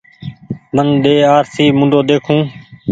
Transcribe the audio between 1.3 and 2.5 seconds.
آرسي موُڍو ۮيکون